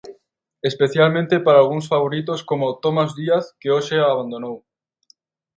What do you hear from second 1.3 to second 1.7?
para